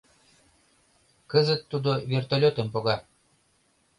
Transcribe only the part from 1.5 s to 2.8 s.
тудо вертолётым